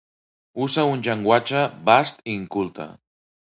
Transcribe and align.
Usa 0.67 0.85
un 0.93 1.03
llenguatge 1.09 1.63
bast 1.91 2.25
i 2.25 2.35
inculte. 2.41 2.91